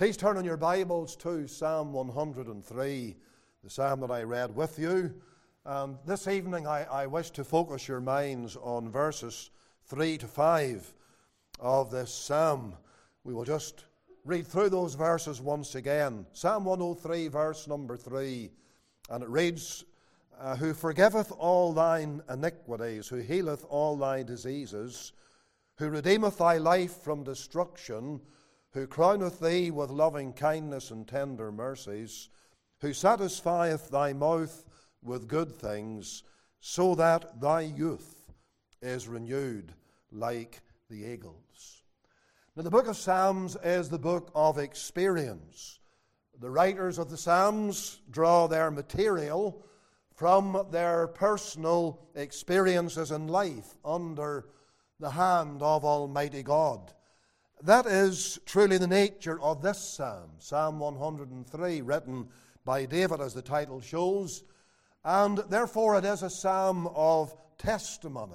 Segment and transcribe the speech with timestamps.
[0.00, 3.16] Please turn in your Bibles to Psalm 103,
[3.62, 5.12] the psalm that I read with you.
[5.66, 9.50] And this evening, I, I, wish to focus your minds on verses
[9.88, 10.94] 3 to 5
[11.58, 12.76] of this psalm.
[13.24, 13.84] We will just
[14.24, 16.24] read through those verses once again.
[16.32, 18.50] Psalm 103, verse number 3,
[19.10, 19.84] and it reads
[20.40, 25.12] uh, Who forgiveth all thine iniquities, who healeth all thy diseases,
[25.76, 28.22] who redeemeth thy life from destruction
[28.72, 32.28] who crowneth thee with loving kindness and tender mercies,
[32.80, 34.64] who satisfieth thy mouth
[35.02, 36.22] with good things,
[36.60, 38.30] so that thy youth
[38.82, 39.72] is renewed
[40.12, 41.82] like the eagles.
[42.56, 45.78] Now, the book of Psalms is the book of experience.
[46.38, 49.64] The writers of the Psalms draw their material
[50.14, 54.46] from their personal experiences in life under
[54.98, 56.92] the hand of Almighty God.
[57.62, 62.26] That is truly the nature of this psalm, Psalm 103, written
[62.64, 64.44] by David, as the title shows,
[65.04, 68.32] and therefore it is a psalm of testimony.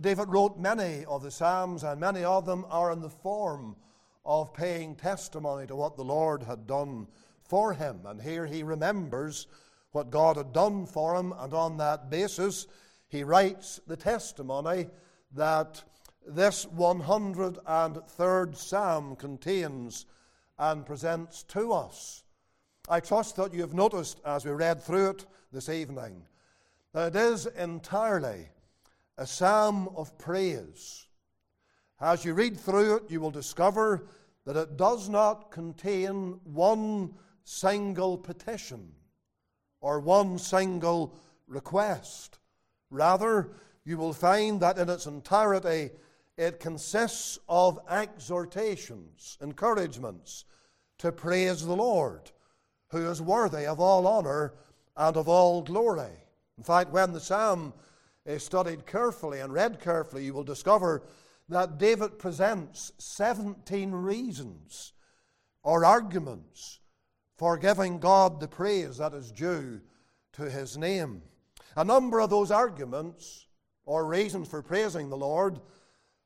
[0.00, 3.76] David wrote many of the psalms, and many of them are in the form
[4.24, 7.08] of paying testimony to what the Lord had done
[7.44, 8.00] for him.
[8.06, 9.46] And here he remembers
[9.90, 12.66] what God had done for him, and on that basis,
[13.08, 14.88] he writes the testimony
[15.34, 15.84] that
[16.26, 20.06] this 103rd Psalm contains
[20.58, 22.24] and presents to us.
[22.88, 26.22] I trust that you have noticed as we read through it this evening
[26.92, 28.48] that it is entirely
[29.18, 31.06] a psalm of praise.
[32.00, 34.08] As you read through it, you will discover
[34.44, 38.92] that it does not contain one single petition
[39.80, 41.14] or one single
[41.46, 42.38] request.
[42.90, 43.52] Rather,
[43.84, 45.90] you will find that in its entirety
[46.36, 50.44] it consists of exhortations, encouragements
[50.98, 52.30] to praise the Lord,
[52.90, 54.54] who is worthy of all honor
[54.96, 56.12] and of all glory.
[56.56, 57.74] In fact, when the psalm
[58.24, 61.02] is studied carefully and read carefully, you will discover
[61.48, 64.92] that David presents 17 reasons
[65.62, 66.80] or arguments
[67.36, 69.80] for giving God the praise that is due
[70.34, 71.22] to his name.
[71.76, 73.46] A number of those arguments
[73.84, 75.60] or reasons for praising the Lord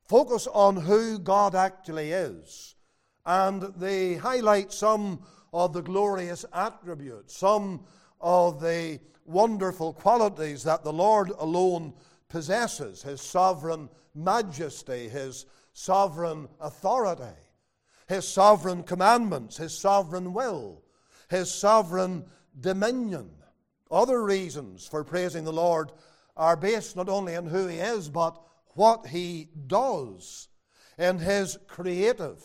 [0.09, 2.75] focus on who God actually is.
[3.25, 5.21] And they highlight some
[5.53, 7.84] of the glorious attributes, some
[8.21, 11.94] of the wonderful qualities that the Lord alone
[12.28, 17.37] possesses His sovereign majesty, His sovereign authority,
[18.09, 20.83] His sovereign commandments, His sovereign will,
[21.28, 22.25] His sovereign
[22.61, 23.31] dominion.
[23.91, 25.93] Other reasons for praising the Lord
[26.37, 28.41] are based not only on who He is, but
[28.76, 30.48] what he does
[30.98, 32.42] in his creative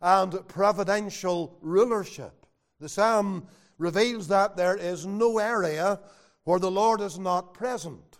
[0.00, 2.46] and providential rulership.
[2.80, 3.46] The psalm
[3.78, 6.00] reveals that there is no area
[6.44, 8.18] where the Lord is not present.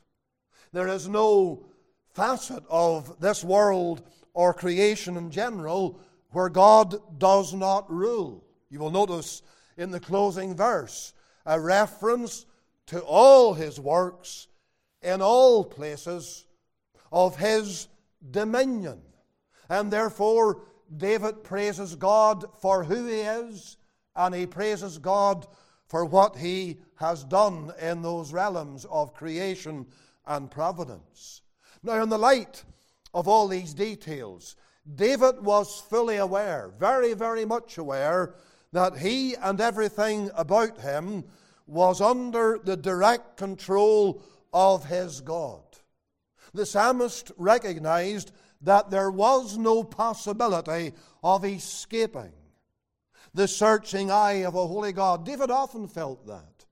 [0.73, 1.67] There is no
[2.15, 4.03] facet of this world
[4.35, 6.01] or creation in general
[6.31, 8.45] where God does not rule.
[8.71, 9.43] You will notice
[9.77, 11.13] in the closing verse
[11.45, 12.47] a reference
[12.87, 14.49] to all his works
[15.03, 16.47] in all places
[17.13, 17.89] of his
[18.31, 19.01] dominion.
[19.69, 20.63] And therefore,
[20.97, 23.77] David praises God for who he is,
[24.17, 25.47] and he praises God
[25.87, 29.87] for what he has done in those realms of creation
[30.27, 31.43] and providence.
[31.83, 32.65] Now, in the light
[33.13, 34.57] of all these details,
[34.95, 38.35] David was fully aware, very, very much aware,
[38.73, 41.25] that he and everything about him
[41.67, 44.23] was under the direct control
[44.53, 45.72] of his God
[46.55, 50.93] the psalmist recognized that there was no possibility
[51.23, 52.33] of escaping
[53.35, 55.25] the searching eye of a holy God.
[55.25, 56.67] David often felt that.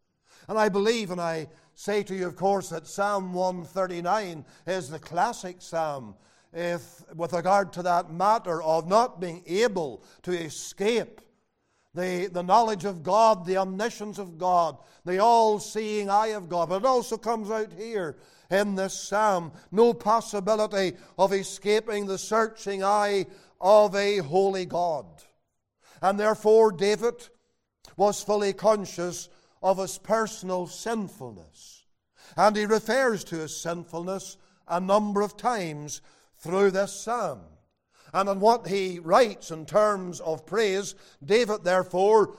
[0.48, 4.98] And I believe, and I say to you, of course, that Psalm 139 is the
[4.98, 6.14] classic psalm
[6.52, 11.20] if, with regard to that matter of not being able to escape
[11.94, 16.68] the, the knowledge of God, the omniscience of God, the all seeing eye of God.
[16.68, 18.16] But it also comes out here
[18.50, 19.52] in this psalm.
[19.70, 23.26] No possibility of escaping the searching eye
[23.60, 25.06] of a holy God.
[26.02, 27.28] And therefore, David
[27.96, 29.28] was fully conscious
[29.62, 31.84] of his personal sinfulness.
[32.36, 34.36] And he refers to his sinfulness
[34.66, 36.00] a number of times
[36.38, 37.40] through this psalm.
[38.12, 40.94] And in what he writes in terms of praise,
[41.24, 42.36] David, therefore,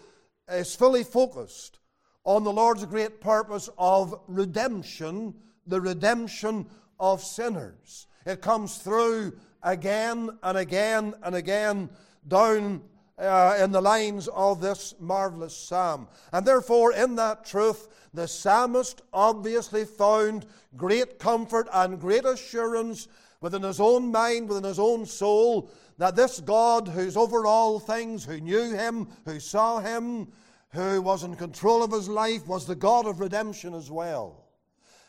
[0.50, 1.80] is fully focused
[2.24, 5.36] on the Lord's great purpose of redemption
[5.72, 6.68] the redemption
[7.00, 8.06] of sinners.
[8.26, 9.34] It comes through
[9.64, 11.90] again and again and again
[12.28, 12.84] down
[13.18, 16.08] uh, in the lines of this marvelous psalm.
[16.34, 20.46] And therefore, in that truth, the psalmist obviously found
[20.76, 23.08] great comfort and great assurance
[23.40, 28.26] within his own mind, within his own soul, that this God who's over all things,
[28.26, 30.32] who knew him, who saw him,
[30.70, 34.51] who was in control of his life, was the God of redemption as well.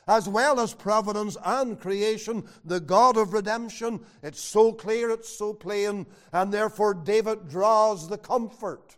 [0.09, 4.01] As well as providence and creation, the God of redemption.
[4.23, 8.97] It's so clear, it's so plain, and therefore David draws the comfort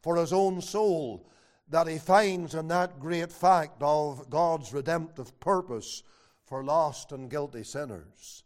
[0.00, 1.28] for his own soul
[1.68, 6.02] that he finds in that great fact of God's redemptive purpose
[6.44, 8.44] for lost and guilty sinners.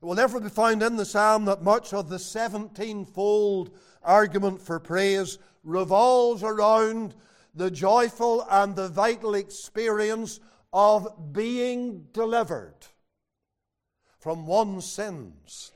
[0.00, 3.70] It will therefore be found in the psalm that much of the 17 fold
[4.02, 7.14] argument for praise revolves around
[7.54, 10.40] the joyful and the vital experience
[10.74, 12.74] of being delivered
[14.18, 15.70] from one's sins.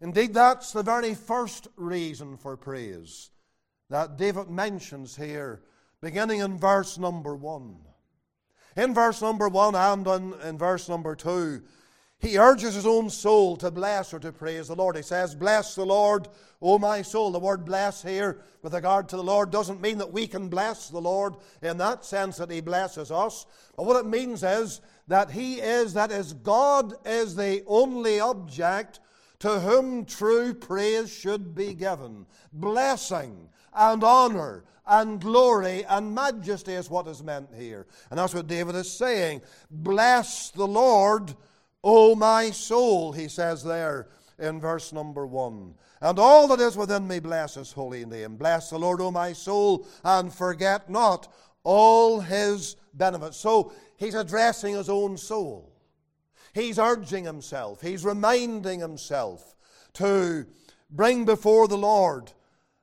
[0.00, 3.30] Indeed, that's the very first reason for praise
[3.90, 5.62] that David mentions here,
[6.00, 7.80] beginning in verse number one.
[8.76, 11.62] In verse number one and in, in verse number two,
[12.20, 14.94] he urges his own soul to bless or to praise the Lord.
[14.94, 16.28] He says, Bless the Lord,
[16.60, 17.30] O my soul.
[17.30, 20.90] The word bless here, with regard to the Lord, doesn't mean that we can bless
[20.90, 23.46] the Lord in that sense that he blesses us.
[23.74, 29.00] But what it means is that he is, that is, God is the only object
[29.38, 32.26] to whom true praise should be given.
[32.52, 37.86] Blessing and honor and glory and majesty is what is meant here.
[38.10, 39.40] And that's what David is saying.
[39.70, 41.34] Bless the Lord,
[41.82, 45.74] O my soul, he says there in verse number one.
[46.00, 48.36] And all that is within me bless his holy name.
[48.36, 51.32] Bless the Lord, O my soul, and forget not
[51.62, 53.36] all his benefits.
[53.36, 55.72] So he's addressing his own soul.
[56.52, 59.54] He's urging himself, he's reminding himself
[59.94, 60.46] to
[60.90, 62.32] bring before the Lord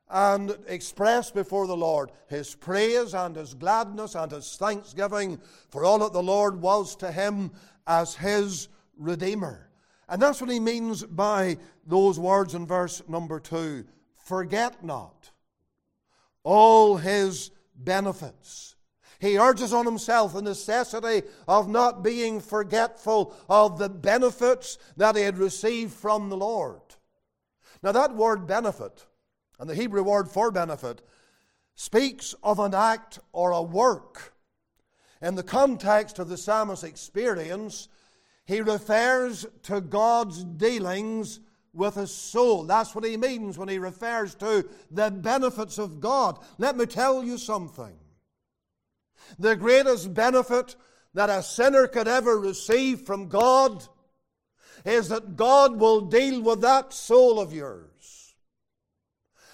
[0.10, 5.40] and express before the Lord his praise and his gladness and his thanksgiving
[5.70, 7.52] for all that the Lord was to him
[7.86, 9.70] as his Redeemer.
[10.10, 13.86] And that's what he means by those words in verse number two
[14.16, 15.32] forget not
[16.48, 18.76] all his benefits.
[19.20, 25.24] He urges on himself the necessity of not being forgetful of the benefits that he
[25.24, 26.82] had received from the Lord.
[27.84, 29.06] Now, that word benefit,
[29.60, 31.02] and the Hebrew word for benefit,
[31.76, 34.34] speaks of an act or a work.
[35.22, 37.90] In the context of the psalmist's experience,
[38.48, 41.42] he refers to God's dealings
[41.74, 42.64] with his soul.
[42.64, 46.40] That's what he means when he refers to the benefits of God.
[46.58, 47.94] Let me tell you something.
[49.38, 50.78] The greatest benefit
[51.14, 53.84] that a sinner could ever receive from God
[54.86, 58.34] is that God will deal with that soul of yours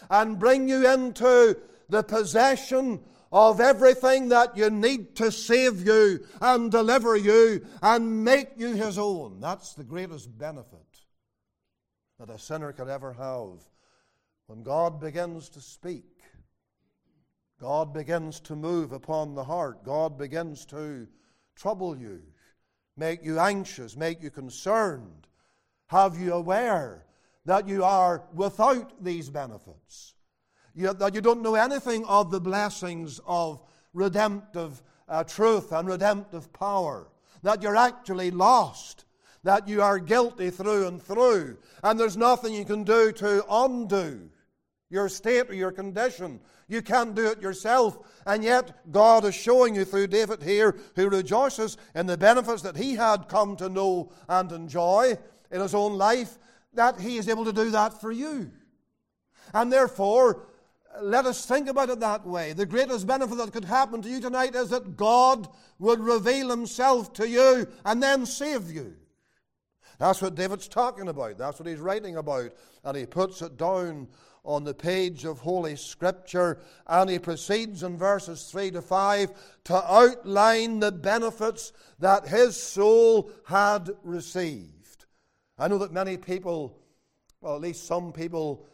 [0.09, 1.57] and bring you into
[1.89, 3.01] the possession
[3.33, 8.99] of everything that you need to save you and deliver you and make you his
[8.99, 9.39] own.
[9.39, 11.01] That's the greatest benefit
[12.19, 13.63] that a sinner could ever have.
[14.45, 16.05] When God begins to speak,
[17.59, 21.07] God begins to move upon the heart, God begins to
[21.55, 22.21] trouble you,
[22.97, 25.27] make you anxious, make you concerned,
[25.87, 27.07] have you aware
[27.45, 30.13] that you are without these benefits
[30.75, 33.61] you, that you don't know anything of the blessings of
[33.93, 37.07] redemptive uh, truth and redemptive power,
[37.43, 39.05] that you're actually lost,
[39.43, 44.29] that you are guilty through and through, and there's nothing you can do to undo
[44.89, 46.39] your state or your condition.
[46.67, 47.97] You can't do it yourself.
[48.25, 52.77] And yet, God is showing you through David here, who rejoices in the benefits that
[52.77, 55.17] he had come to know and enjoy
[55.51, 56.37] in his own life,
[56.73, 58.51] that he is able to do that for you.
[59.53, 60.47] And therefore,
[61.01, 62.53] let us think about it that way.
[62.53, 65.47] The greatest benefit that could happen to you tonight is that God
[65.79, 68.95] would reveal himself to you and then save you.
[69.99, 71.37] That's what David's talking about.
[71.37, 72.51] That's what he's writing about.
[72.83, 74.07] And he puts it down
[74.43, 76.59] on the page of Holy Scripture.
[76.87, 79.31] And he proceeds in verses 3 to 5
[79.65, 85.05] to outline the benefits that his soul had received.
[85.57, 86.79] I know that many people,
[87.39, 88.65] well, at least some people,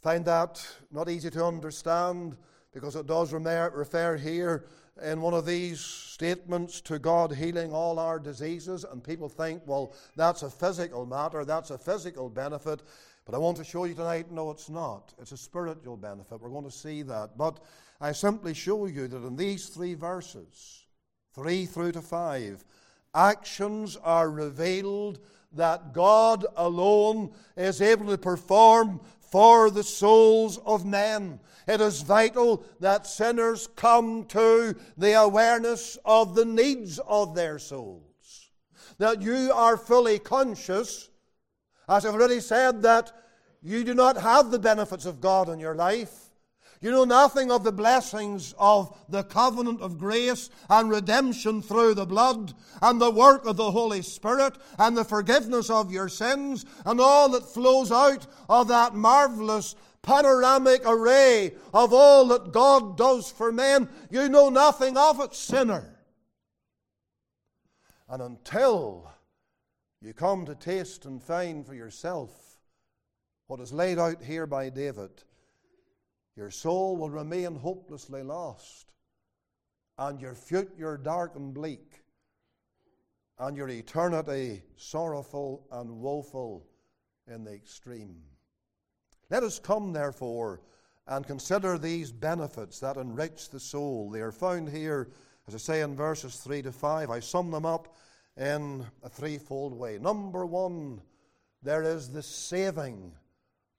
[0.00, 2.36] find that not easy to understand
[2.72, 4.66] because it does refer here
[5.02, 9.94] in one of these statements to God healing all our diseases, and people think, well,
[10.16, 12.82] that's a physical matter, that's a physical benefit.
[13.24, 15.12] But I want to show you tonight, no, it's not.
[15.20, 16.40] It's a spiritual benefit.
[16.40, 17.36] We're going to see that.
[17.36, 17.60] But
[18.00, 20.86] I simply show you that in these three verses,
[21.34, 22.64] 3 through to 5,
[23.14, 25.20] actions are revealed
[25.52, 31.40] that God alone is able to perform for the souls of men.
[31.66, 38.50] It is vital that sinners come to the awareness of the needs of their souls.
[38.98, 41.10] That you are fully conscious,
[41.88, 43.12] as I've already said, that
[43.62, 46.27] you do not have the benefits of God in your life.
[46.80, 52.06] You know nothing of the blessings of the covenant of grace and redemption through the
[52.06, 57.00] blood and the work of the Holy Spirit and the forgiveness of your sins and
[57.00, 63.50] all that flows out of that marvelous panoramic array of all that God does for
[63.50, 63.88] men.
[64.08, 65.98] You know nothing of it, sinner.
[68.08, 69.10] And until
[70.00, 72.30] you come to taste and find for yourself
[73.48, 75.10] what is laid out here by David,
[76.38, 78.92] your soul will remain hopelessly lost,
[79.98, 82.00] and your future dark and bleak,
[83.40, 86.64] and your eternity sorrowful and woeful
[87.26, 88.22] in the extreme.
[89.30, 90.62] Let us come, therefore,
[91.08, 94.08] and consider these benefits that enrich the soul.
[94.08, 95.10] They are found here,
[95.48, 97.10] as I say, in verses 3 to 5.
[97.10, 97.96] I sum them up
[98.36, 99.98] in a threefold way.
[99.98, 101.02] Number one,
[101.64, 103.12] there is the saving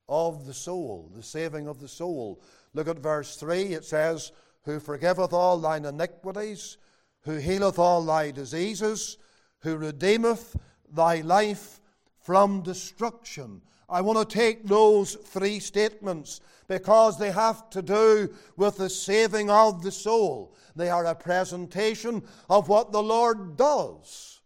[0.10, 2.42] of the soul, the saving of the soul.
[2.74, 3.74] Look at verse 3.
[3.74, 4.32] It says,
[4.64, 6.78] Who forgiveth all thine iniquities,
[7.22, 9.18] who healeth all thy diseases,
[9.60, 10.58] who redeemeth
[10.92, 11.80] thy life
[12.22, 13.62] from destruction.
[13.88, 19.50] I want to take those three statements because they have to do with the saving
[19.50, 20.56] of the soul.
[20.76, 24.42] They are a presentation of what the Lord does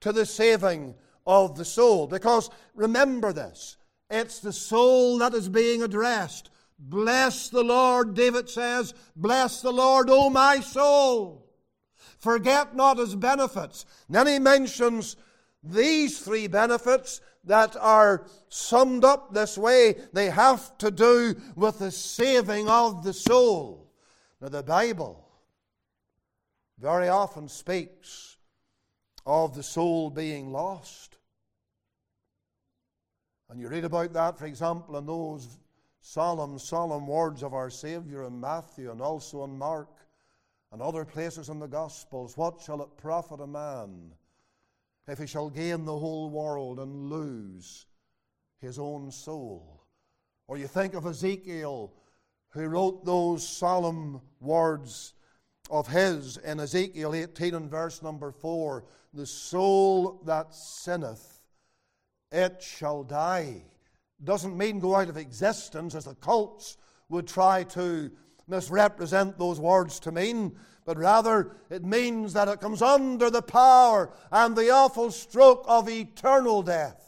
[0.00, 0.94] to the saving
[1.26, 2.06] of the soul.
[2.06, 3.75] Because remember this
[4.10, 6.50] it's the soul that is being addressed.
[6.78, 11.46] Bless the Lord, David says, Bless the Lord, O my soul.
[12.18, 13.84] Forget not his benefits.
[14.08, 15.16] then he mentions
[15.62, 19.96] these three benefits that are summed up this way.
[20.12, 23.92] They have to do with the saving of the soul.
[24.40, 25.26] Now, the Bible
[26.78, 28.36] very often speaks
[29.24, 31.15] of the soul being lost.
[33.48, 35.58] And you read about that, for example, in those
[36.00, 39.88] solemn, solemn words of our Savior in Matthew and also in Mark
[40.72, 42.36] and other places in the Gospels.
[42.36, 44.12] What shall it profit a man
[45.06, 47.86] if he shall gain the whole world and lose
[48.60, 49.84] his own soul?
[50.48, 51.92] Or you think of Ezekiel,
[52.50, 55.14] who wrote those solemn words
[55.70, 61.35] of his in Ezekiel 18 and verse number 4 The soul that sinneth
[62.32, 63.62] it shall die.
[64.22, 66.76] Doesn't mean go out of existence as the cults
[67.08, 68.10] would try to
[68.48, 74.12] misrepresent those words to mean, but rather it means that it comes under the power
[74.30, 77.02] and the awful stroke of eternal death.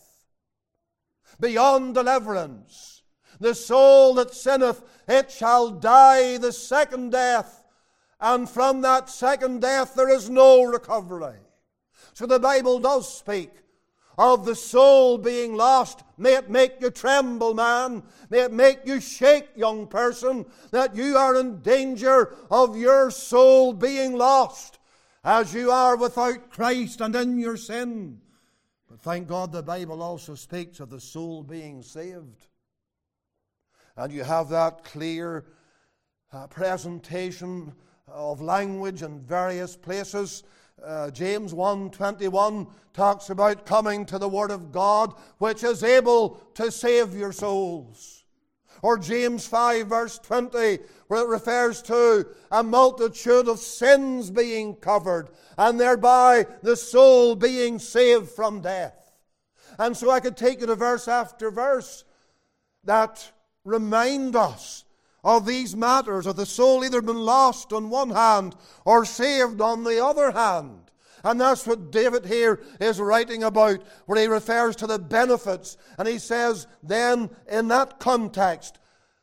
[1.41, 3.03] Beyond deliverance,
[3.39, 7.65] the soul that sinneth, it shall die the second death,
[8.21, 11.39] and from that second death there is no recovery.
[12.15, 13.51] So the Bible does speak
[14.19, 16.03] of the soul being lost.
[16.19, 18.03] May it make you tremble, man.
[18.29, 23.73] May it make you shake, young person, that you are in danger of your soul
[23.73, 24.81] being lost
[25.23, 28.21] as you are without Christ and in your sin.
[28.91, 32.49] But thank God the Bible also speaks of the soul being saved.
[33.97, 35.45] And you have that clear
[36.33, 37.73] uh, presentation
[38.09, 40.43] of language in various places
[40.85, 46.71] uh, James 1:21 talks about coming to the word of God which is able to
[46.71, 48.25] save your souls.
[48.83, 55.31] Or James 5 verse 20 where it refers to a multitude of sins being covered
[55.57, 58.95] and thereby the soul being saved from death.
[59.79, 62.05] And so I could take you to verse after verse
[62.85, 63.33] that
[63.65, 64.85] remind us
[65.25, 69.85] of these matters of the soul either been lost on one hand or saved on
[69.85, 70.91] the other hand.
[71.25, 75.77] And that's what David here is writing about, where he refers to the benefits.
[75.99, 78.79] And he says, then in that context,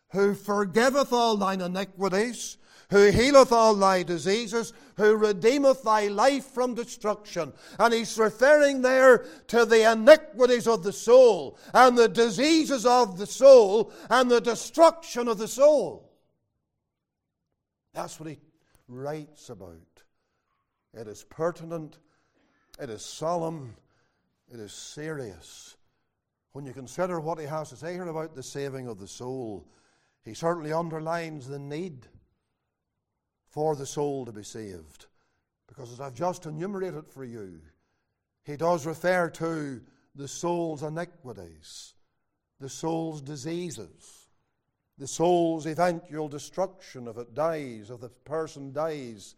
[0.10, 2.58] who forgiveth all thine iniquities,
[2.90, 7.54] who healeth all thy diseases, who redeemeth thy life from destruction.
[7.80, 13.26] And he's referring there to the iniquities of the soul, and the diseases of the
[13.26, 16.12] soul, and the destruction of the soul.
[17.94, 18.40] That's what he
[18.88, 19.80] writes about.
[20.94, 21.98] It is pertinent,
[22.80, 23.76] it is solemn,
[24.52, 25.76] it is serious.
[26.54, 29.68] When you consider what he has to say here about the saving of the soul,
[30.24, 32.08] he certainly underlines the need
[33.56, 35.06] for the soul to be saved.
[35.66, 37.62] Because as I've just enumerated for you,
[38.44, 39.82] he does refer to
[40.14, 41.94] the soul's iniquities.
[42.60, 44.28] the soul's diseases,
[44.98, 49.36] the soul's eventual destruction if it dies, if the person dies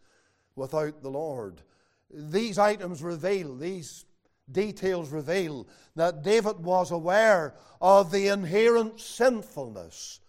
[0.54, 1.62] without the Lord.
[2.10, 4.04] These items reveal, these
[4.50, 10.20] details reveal that David was aware of the inherent sinfulness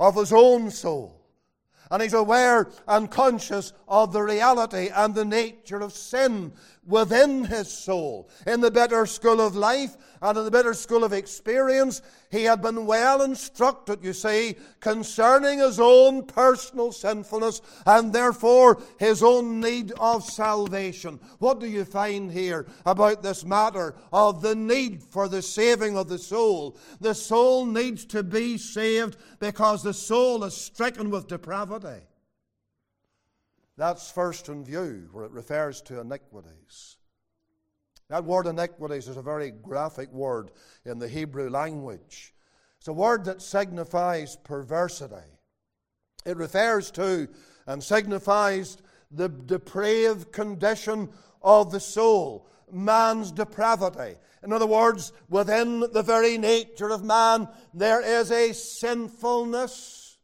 [0.00, 1.21] of his own soul.
[1.90, 6.52] And he's aware and conscious of the reality and the nature of sin
[6.86, 8.28] within his soul.
[8.46, 12.60] In the better school of life and in the better school of experience, he had
[12.60, 19.92] been well instructed, you see, concerning his own personal sinfulness and therefore his own need
[19.98, 21.20] of salvation.
[21.38, 26.08] What do you find here about this matter of the need for the saving of
[26.08, 26.76] the soul?
[27.00, 32.02] The soul needs to be saved because the soul is stricken with depravity.
[33.76, 36.96] That's first in view, where it refers to iniquities.
[38.08, 40.50] That word iniquities is a very graphic word
[40.84, 42.34] in the Hebrew language.
[42.78, 45.38] It's a word that signifies perversity.
[46.26, 47.28] It refers to
[47.66, 48.76] and signifies
[49.10, 51.08] the depraved condition
[51.42, 54.16] of the soul, man's depravity.
[54.42, 60.18] In other words, within the very nature of man, there is a sinfulness,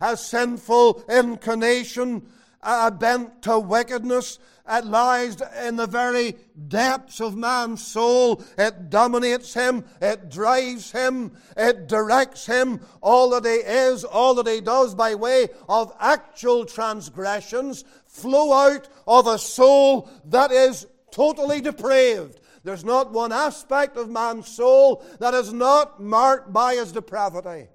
[0.00, 2.26] a sinful inclination
[2.62, 4.38] a bent to wickedness.
[4.68, 6.36] It lies in the very
[6.68, 8.44] depths of man's soul.
[8.56, 9.84] It dominates him.
[10.00, 11.32] It drives him.
[11.56, 12.80] It directs him.
[13.00, 18.88] All that he is, all that he does by way of actual transgressions flow out
[19.06, 22.38] of a soul that is totally depraved.
[22.62, 27.68] There's not one aspect of man's soul that is not marked by his depravity.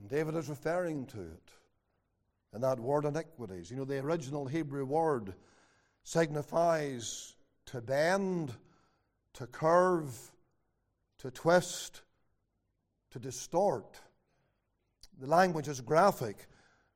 [0.00, 1.51] And David is referring to it
[2.52, 3.70] and that word iniquities.
[3.70, 5.34] You know, the original Hebrew word
[6.04, 7.34] signifies
[7.66, 8.52] to bend,
[9.34, 10.30] to curve,
[11.18, 12.02] to twist,
[13.10, 14.00] to distort.
[15.20, 16.46] The language is graphic,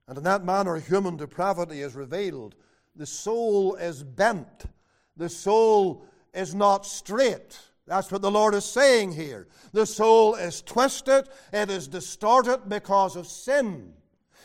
[0.09, 2.55] and in that manner, human depravity is revealed.
[2.95, 4.67] The soul is bent,
[5.17, 7.59] the soul is not straight.
[7.87, 9.47] That's what the Lord is saying here.
[9.73, 13.93] The soul is twisted, it is distorted because of sin.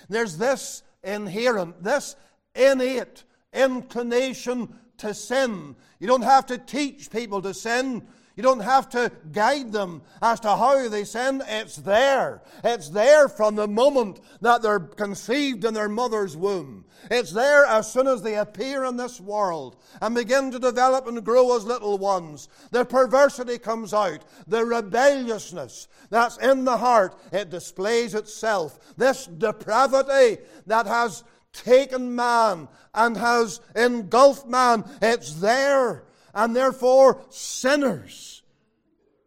[0.08, 2.16] There's this inherent, this
[2.56, 5.76] innate inclination to sin.
[6.00, 8.08] You don't have to teach people to sin.
[8.42, 11.44] You don't have to guide them as to how they sin.
[11.46, 12.42] It's there.
[12.64, 16.86] It's there from the moment that they're conceived in their mother's womb.
[17.12, 21.24] It's there as soon as they appear in this world and begin to develop and
[21.24, 22.50] grow as little ones.
[22.72, 28.80] The perversity comes out, the rebelliousness that's in the heart, it displays itself.
[28.98, 31.24] This depravity that has
[31.54, 38.44] taken man and has engulfed man, it's there and therefore sinners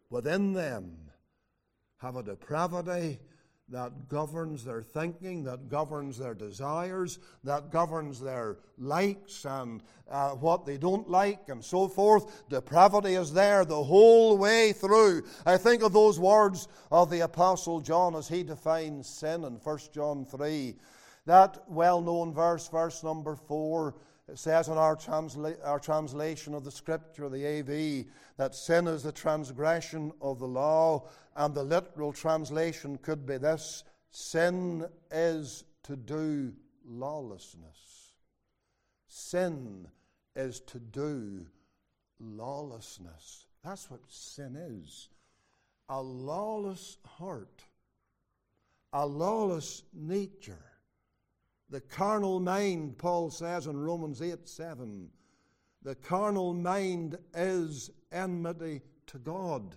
[0.09, 0.97] within them
[1.97, 3.19] have a depravity
[3.69, 10.65] that governs their thinking, that governs their desires, that governs their likes and uh, what
[10.65, 12.47] they don't like, and so forth.
[12.47, 15.23] Depravity is there the whole way through.
[15.47, 19.79] I think of those words of the Apostle John as he defines sin in 1
[19.91, 20.75] John 3.
[21.25, 23.95] That well known verse, verse number 4
[24.27, 28.05] it says in our, transla- our translation of the scripture, the AV,
[28.37, 33.83] that sin is the transgression of the law, and the literal translation could be this
[34.11, 36.53] sin is to do
[36.85, 38.13] lawlessness.
[39.07, 39.87] Sin
[40.35, 41.45] is to do
[42.19, 43.45] lawlessness.
[43.63, 45.09] That's what sin is
[45.87, 47.63] a lawless heart,
[48.93, 50.65] a lawless nature.
[51.75, 55.09] The carnal mind, Paul says in Romans 8 7,
[55.81, 59.75] the carnal mind is enmity to God.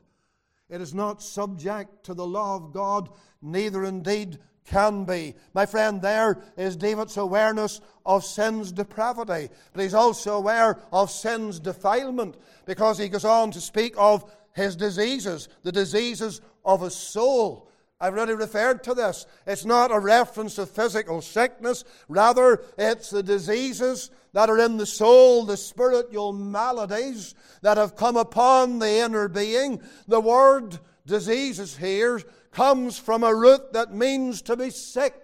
[0.71, 3.09] It is not subject to the law of God,
[3.43, 5.35] neither indeed can be.
[5.55, 11.59] My friend, there is David's awareness of sin's depravity, but he's also aware of sin's
[11.59, 17.69] defilement because he goes on to speak of his diseases, the diseases of his soul.
[18.01, 19.27] I've already referred to this.
[19.47, 24.87] It's not a reference to physical sickness, rather, it's the diseases that are in the
[24.87, 29.83] soul, the spiritual maladies that have come upon the inner being.
[30.07, 35.15] The word diseases here comes from a root that means to be sick.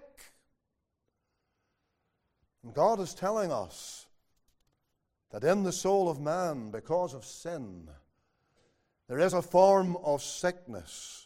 [2.63, 4.07] And God is telling us
[5.31, 7.89] that in the soul of man, because of sin,
[9.07, 11.24] there is a form of sickness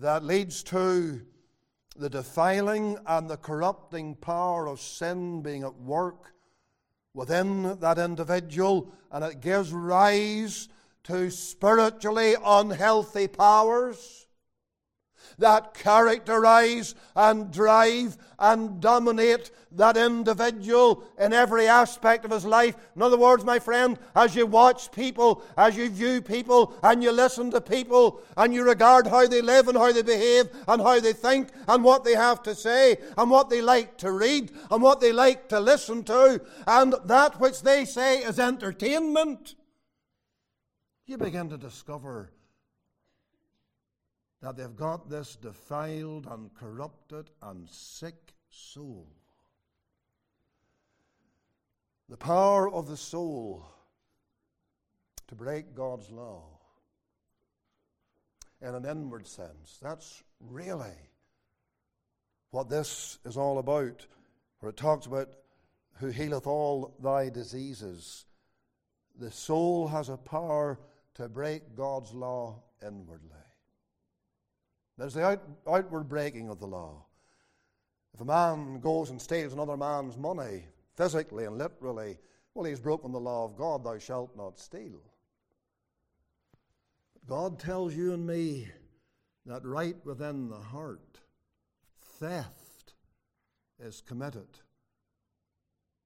[0.00, 1.22] that leads to
[1.96, 6.34] the defiling and the corrupting power of sin being at work
[7.14, 10.68] within that individual, and it gives rise
[11.04, 14.25] to spiritually unhealthy powers
[15.38, 22.74] that characterize and drive and dominate that individual in every aspect of his life.
[22.94, 27.12] In other words, my friend, as you watch people, as you view people, and you
[27.12, 31.00] listen to people, and you regard how they live and how they behave, and how
[31.00, 34.82] they think, and what they have to say, and what they like to read, and
[34.82, 39.54] what they like to listen to, and that which they say is entertainment,
[41.06, 42.30] you begin to discover
[44.42, 49.08] that they've got this defiled and corrupted and sick soul.
[52.08, 53.66] The power of the soul
[55.28, 56.44] to break God's law
[58.60, 59.78] in an inward sense.
[59.82, 60.96] That's really
[62.50, 64.06] what this is all about,
[64.60, 65.34] where it talks about
[65.98, 68.24] who healeth all thy diseases.
[69.18, 70.78] The soul has a power
[71.14, 73.45] to break God's law inwardly.
[74.98, 77.04] There's the out, outward breaking of the law.
[78.14, 82.18] If a man goes and steals another man's money, physically and literally,
[82.54, 85.02] well, he's broken the law of God, thou shalt not steal.
[87.12, 88.68] But God tells you and me
[89.44, 91.20] that right within the heart,
[92.18, 92.94] theft
[93.78, 94.48] is committed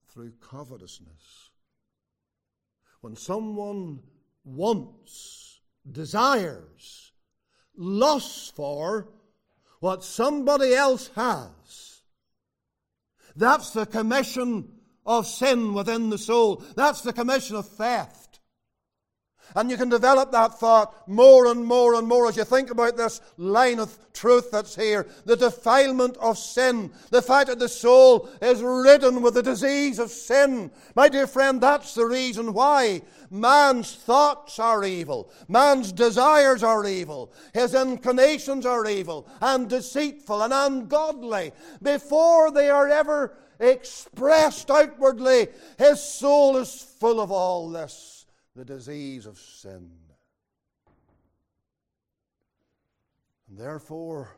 [0.09, 1.50] through covetousness.
[3.00, 4.00] When someone
[4.44, 7.10] wants, desires,
[7.81, 9.09] lusts for
[9.81, 12.03] what somebody else has.
[13.35, 14.71] That's the commission
[15.07, 16.62] of sin within the soul.
[16.77, 18.30] That's the commission of theft.
[19.55, 22.97] And you can develop that thought more and more and more as you think about
[22.97, 25.07] this line of truth that's here.
[25.25, 26.93] The defilement of sin.
[27.11, 30.71] The fact that the soul is ridden with the disease of sin.
[30.95, 35.31] My dear friend, that's the reason why man's thoughts are evil.
[35.49, 37.33] Man's desires are evil.
[37.55, 41.53] His inclinations are evil and deceitful and ungodly.
[41.83, 48.10] Before they are ever expressed outwardly, his soul is full of all this
[48.61, 49.90] the disease of sin.
[53.49, 54.37] And therefore,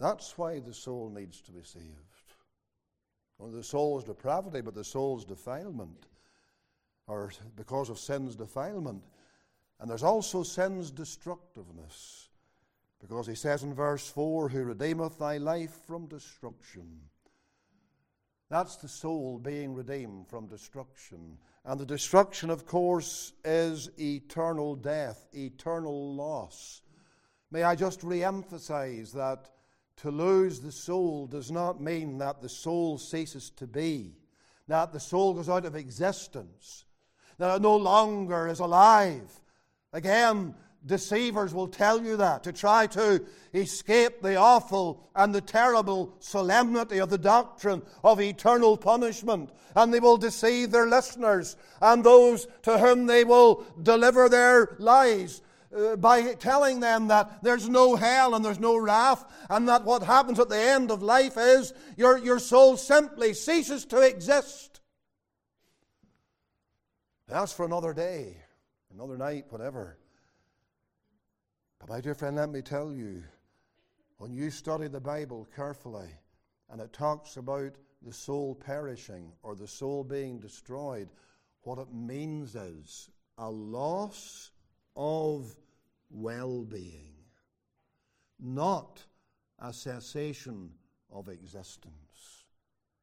[0.00, 1.84] that's why the soul needs to be saved.
[3.38, 6.06] Well, the soul's depravity, but the soul's defilement,
[7.06, 9.04] or because of sin's defilement.
[9.78, 12.30] And there's also sin's destructiveness,
[13.00, 17.02] because he says in verse 4 Who redeemeth thy life from destruction.
[18.50, 21.36] That's the soul being redeemed from destruction.
[21.64, 26.80] And the destruction, of course, is eternal death, eternal loss.
[27.50, 29.50] May I just re emphasize that
[29.98, 34.14] to lose the soul does not mean that the soul ceases to be,
[34.66, 36.84] that the soul goes out of existence,
[37.36, 39.30] that it no longer is alive.
[39.92, 40.54] Again,
[40.86, 46.98] Deceivers will tell you that to try to escape the awful and the terrible solemnity
[46.98, 49.50] of the doctrine of eternal punishment.
[49.74, 55.42] And they will deceive their listeners and those to whom they will deliver their lies.
[55.76, 60.02] Uh, by telling them that there's no hell and there's no wrath, and that what
[60.02, 64.80] happens at the end of life is your, your soul simply ceases to exist.
[67.26, 68.38] That's for another day,
[68.94, 69.98] another night, whatever.
[71.78, 73.22] But, my dear friend, let me tell you,
[74.18, 76.08] when you study the Bible carefully
[76.70, 81.08] and it talks about the soul perishing or the soul being destroyed,
[81.62, 84.50] what it means is a loss
[84.96, 85.54] of
[86.10, 87.14] well being,
[88.40, 89.04] not
[89.60, 90.70] a cessation
[91.12, 92.44] of existence.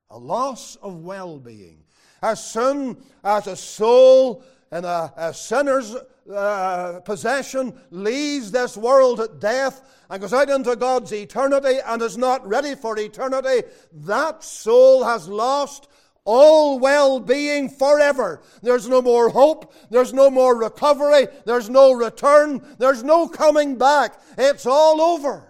[0.10, 1.84] A loss of well being.
[2.22, 5.96] As soon as a soul in a, a sinner's
[6.32, 12.18] uh, possession leaves this world at death and goes out into God's eternity and is
[12.18, 15.88] not ready for eternity, that soul has lost
[16.24, 18.42] all well being forever.
[18.64, 19.74] There's no more hope.
[19.92, 21.28] There's no more recovery.
[21.46, 22.62] There's no return.
[22.80, 24.20] There's no coming back.
[24.38, 25.48] It's all over.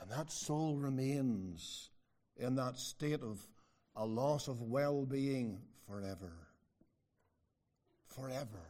[0.00, 1.90] And that soul remains
[2.36, 3.46] in that state of
[3.94, 6.47] a loss of well being forever
[8.20, 8.66] forever.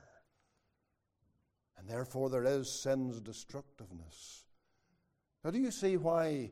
[1.78, 4.44] And therefore, there is sin's destructiveness.
[5.44, 6.50] Now, do you see why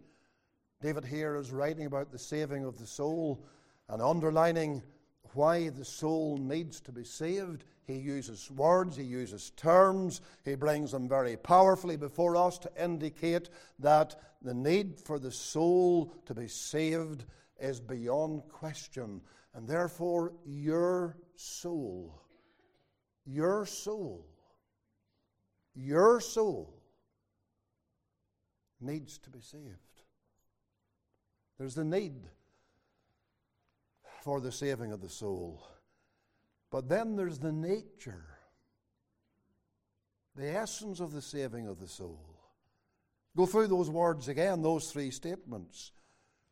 [0.80, 3.44] David here is writing about the saving of the soul
[3.88, 4.82] and underlining
[5.34, 7.64] why the soul needs to be saved?
[7.86, 13.48] He uses words, he uses terms, he brings them very powerfully before us to indicate
[13.78, 17.24] that the need for the soul to be saved
[17.60, 19.20] is beyond question.
[19.54, 22.20] And therefore, your soul
[23.26, 24.24] your soul,
[25.74, 26.72] your soul
[28.80, 29.64] needs to be saved.
[31.58, 32.28] There's the need
[34.22, 35.62] for the saving of the soul.
[36.70, 38.24] But then there's the nature,
[40.34, 42.20] the essence of the saving of the soul.
[43.36, 45.92] Go through those words again, those three statements.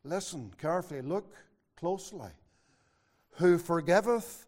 [0.04, 1.34] Listen carefully, look
[1.76, 2.30] closely.
[3.36, 4.46] Who forgiveth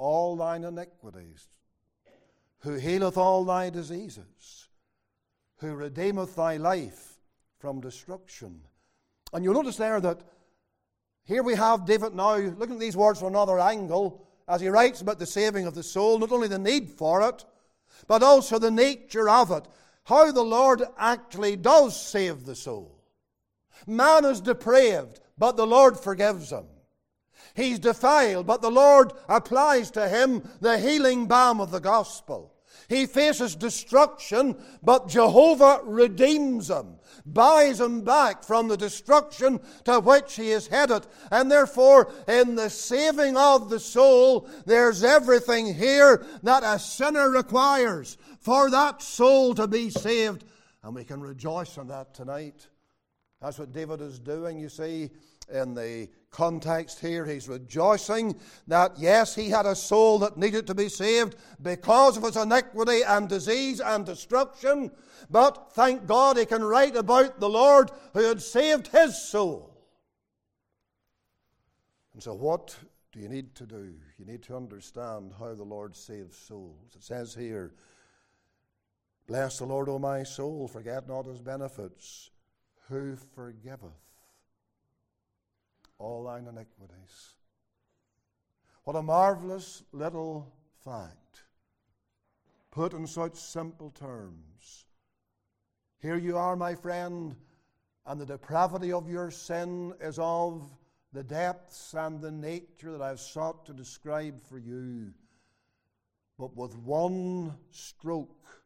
[0.00, 1.48] all thine iniquities,
[2.60, 4.68] who healeth all thy diseases,
[5.58, 7.18] who redeemeth thy life
[7.58, 8.62] from destruction.
[9.32, 10.22] And you'll notice there that
[11.24, 15.02] here we have David now looking at these words from another angle as he writes
[15.02, 17.44] about the saving of the soul, not only the need for it,
[18.08, 19.68] but also the nature of it.
[20.04, 22.98] How the Lord actually does save the soul.
[23.86, 26.64] Man is depraved, but the Lord forgives him.
[27.54, 32.54] He's defiled, but the Lord applies to him the healing balm of the gospel.
[32.88, 40.34] He faces destruction, but Jehovah redeems him, buys him back from the destruction to which
[40.34, 41.06] he is headed.
[41.30, 48.18] And therefore, in the saving of the soul, there's everything here that a sinner requires
[48.40, 50.44] for that soul to be saved.
[50.82, 52.66] And we can rejoice in that tonight.
[53.40, 55.10] That's what David is doing, you see,
[55.50, 57.24] in the context here.
[57.24, 62.22] He's rejoicing that, yes, he had a soul that needed to be saved because of
[62.22, 64.90] his iniquity and disease and destruction.
[65.28, 69.66] But thank God he can write about the Lord who had saved his soul.
[72.14, 72.76] And so, what
[73.12, 73.94] do you need to do?
[74.18, 76.94] You need to understand how the Lord saves souls.
[76.94, 77.72] It says here,
[79.26, 82.30] Bless the Lord, O my soul, forget not his benefits,
[82.88, 84.09] who forgiveth
[86.00, 87.34] all thine iniquities.
[88.84, 91.44] What a marvelous little fact,
[92.70, 94.86] put in such simple terms.
[96.00, 97.36] Here you are, my friend,
[98.06, 100.64] and the depravity of your sin is of
[101.12, 105.12] the depths and the nature that I've sought to describe for you.
[106.38, 108.64] But with one stroke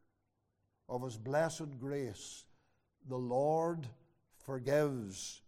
[0.89, 2.45] of His blessed grace,
[3.09, 3.89] the Lord
[4.47, 5.43] forgives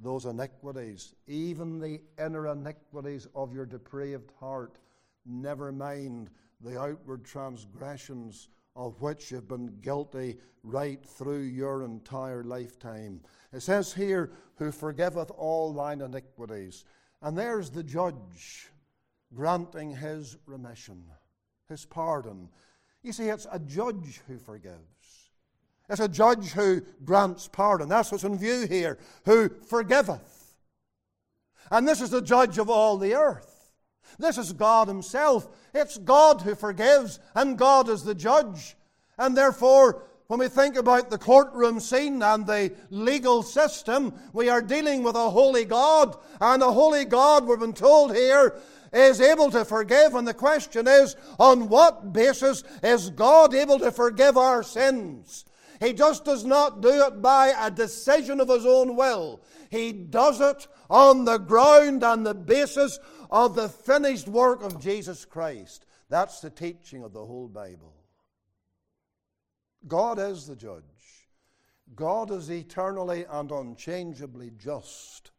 [0.00, 4.78] those iniquities, even the inner iniquities of your depraved heart,
[5.26, 13.20] never mind the outward transgressions of which you've been guilty right through your entire lifetime.
[13.52, 16.84] It says here, Who forgiveth all thine iniquities.
[17.20, 18.70] And there's the judge
[19.34, 21.04] granting his remission,
[21.68, 22.48] his pardon.
[23.02, 24.76] You see, it's a judge who forgives.
[25.92, 27.90] It's a judge who grants pardon.
[27.90, 30.56] That's what's in view here, who forgiveth.
[31.70, 33.70] And this is the judge of all the earth.
[34.18, 35.46] This is God Himself.
[35.74, 38.74] It's God who forgives, and God is the judge.
[39.18, 44.62] And therefore, when we think about the courtroom scene and the legal system, we are
[44.62, 46.16] dealing with a holy God.
[46.40, 48.56] And a holy God, we've been told here,
[48.94, 50.14] is able to forgive.
[50.14, 55.44] And the question is, on what basis is God able to forgive our sins?
[55.82, 59.42] He just does not do it by a decision of his own will.
[59.68, 65.24] He does it on the ground and the basis of the finished work of Jesus
[65.24, 65.84] Christ.
[66.08, 67.94] That's the teaching of the whole Bible.
[69.88, 70.82] God is the judge.
[71.96, 75.32] God is eternally and unchangeably just.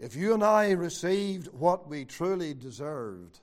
[0.00, 3.38] If you and I received what we truly deserved,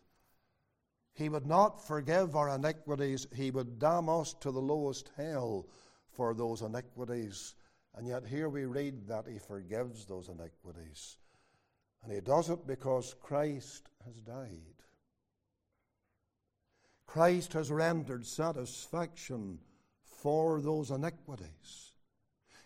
[1.18, 3.26] he would not forgive our iniquities.
[3.34, 5.66] He would damn us to the lowest hell
[6.12, 7.56] for those iniquities.
[7.96, 11.18] And yet, here we read that He forgives those iniquities.
[12.04, 14.62] And He does it because Christ has died.
[17.08, 19.58] Christ has rendered satisfaction
[20.22, 21.94] for those iniquities.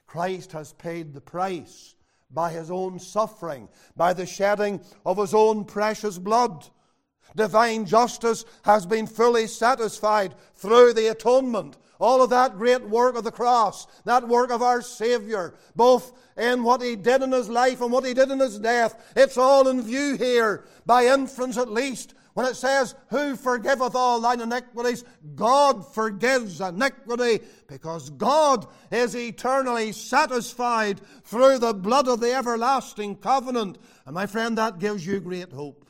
[0.07, 1.95] Christ has paid the price
[2.29, 6.67] by His own suffering, by the shedding of His own precious blood.
[7.35, 11.77] Divine justice has been fully satisfied through the atonement.
[11.99, 16.63] All of that great work of the cross, that work of our Savior, both in
[16.63, 19.67] what He did in His life and what He did in His death, it's all
[19.67, 22.15] in view here, by inference at least.
[22.33, 25.03] When it says, Who forgiveth all thine iniquities?
[25.35, 33.77] God forgives iniquity because God is eternally satisfied through the blood of the everlasting covenant.
[34.05, 35.85] And my friend, that gives you great hope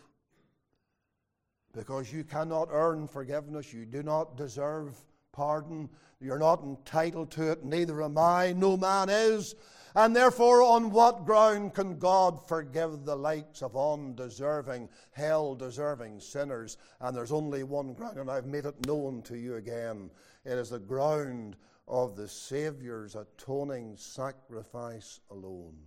[1.74, 3.74] because you cannot earn forgiveness.
[3.74, 4.96] You do not deserve
[5.32, 5.90] pardon.
[6.20, 7.64] You're not entitled to it.
[7.64, 8.54] Neither am I.
[8.54, 9.56] No man is.
[9.94, 16.78] And therefore, on what ground can God forgive the likes of undeserving, hell deserving sinners?
[17.02, 20.10] And there's only one ground, and I've made it known to you again.
[20.46, 21.58] It is the ground
[21.88, 25.78] of the Saviour's atoning sacrifice alone.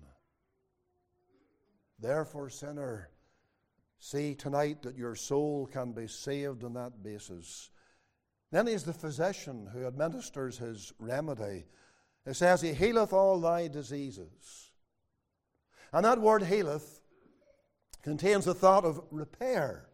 [1.99, 3.09] Therefore, sinner,
[4.05, 7.71] see tonight that your soul can be saved on that basis.
[8.53, 11.65] Then he's the physician who administers his remedy.
[12.27, 14.71] It says, He healeth all thy diseases.
[15.91, 17.01] And that word healeth
[18.03, 19.89] contains the thought of repair.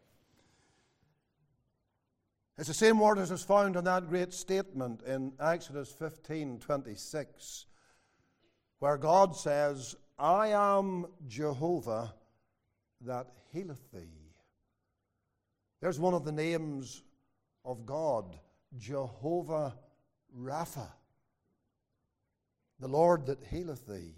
[2.59, 7.67] It's the same word as is found in that great statement in Exodus 15 26,
[8.81, 12.13] where God says, I am Jehovah
[13.03, 14.31] that healeth thee.
[15.81, 17.03] There's one of the names
[17.65, 18.37] of God,
[18.79, 19.75] Jehovah
[20.39, 20.89] Rapha,
[22.79, 24.15] the Lord that healeth thee.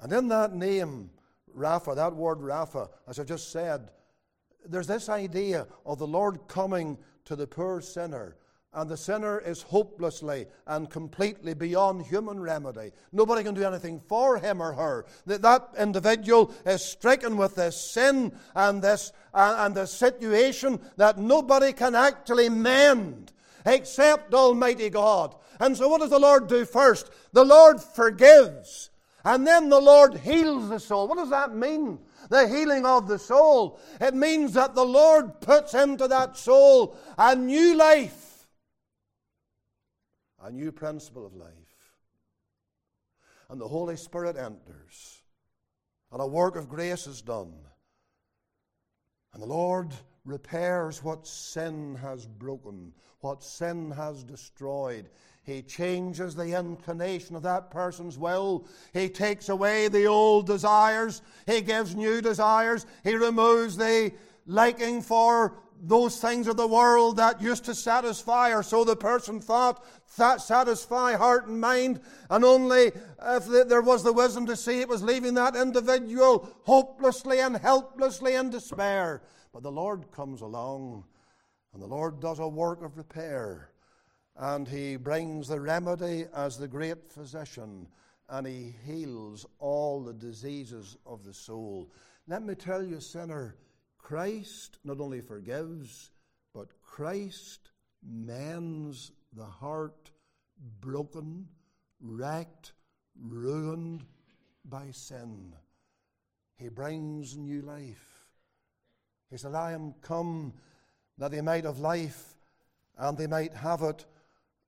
[0.00, 1.10] And in that name,
[1.56, 3.90] Rapha, that word Rapha, as I've just said,
[4.66, 8.36] there's this idea of the Lord coming to the poor sinner
[8.74, 12.92] and the sinner is hopelessly and completely beyond human remedy.
[13.12, 15.04] Nobody can do anything for him or her.
[15.26, 21.72] That, individual is stricken with this sin and this, uh, and this situation that nobody
[21.72, 23.32] can actually mend
[23.66, 25.34] except Almighty God.
[25.60, 27.10] And so, what does the Lord do first?
[27.32, 28.90] The Lord forgives,
[29.24, 31.08] and then the Lord heals the soul.
[31.08, 31.98] What does that mean?
[32.30, 33.78] The healing of the soul.
[34.00, 38.21] It means that the Lord puts into that soul a new life
[40.42, 41.50] a new principle of life.
[43.48, 45.22] And the Holy Spirit enters,
[46.10, 47.52] and a work of grace is done.
[49.32, 49.92] And the Lord
[50.24, 55.08] repairs what sin has broken, what sin has destroyed.
[55.44, 58.66] He changes the inclination of that person's will.
[58.92, 61.22] He takes away the old desires.
[61.46, 62.86] He gives new desires.
[63.02, 64.12] He removes the
[64.46, 69.40] liking for those things of the world that used to satisfy, or so the person
[69.40, 69.84] thought,
[70.16, 74.88] that satisfy heart and mind, and only if there was the wisdom to see it
[74.88, 79.22] was leaving that individual hopelessly and helplessly in despair.
[79.52, 81.04] But the Lord comes along,
[81.74, 83.70] and the Lord does a work of repair,
[84.36, 87.88] and He brings the remedy as the great physician,
[88.28, 91.90] and He heals all the diseases of the soul.
[92.28, 93.56] Let me tell you, sinner,
[94.02, 96.10] Christ not only forgives,
[96.52, 97.70] but Christ
[98.04, 100.10] mends the heart
[100.80, 101.48] broken,
[102.00, 102.72] wrecked,
[103.18, 104.04] ruined
[104.64, 105.54] by sin.
[106.56, 108.26] He brings new life.
[109.30, 110.52] He said, I am come
[111.18, 112.34] that they might have life
[112.98, 114.04] and they might have it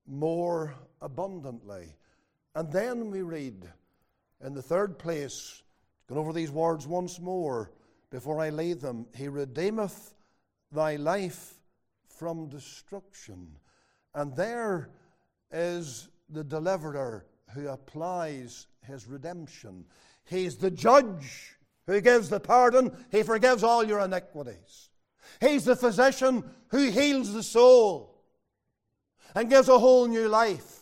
[0.06, 1.96] more abundantly.
[2.54, 3.68] And then we read
[4.44, 5.62] in the third place,
[6.08, 7.70] going over these words once more
[8.10, 10.14] before I leave them, He redeemeth
[10.70, 11.54] thy life
[12.06, 13.56] from destruction.
[14.14, 14.90] And there
[15.50, 19.84] is the deliverer who applies his redemption.
[20.24, 24.90] He's the judge who gives the pardon, he forgives all your iniquities.
[25.40, 28.22] He's the physician who heals the soul
[29.34, 30.80] and gives a whole new life.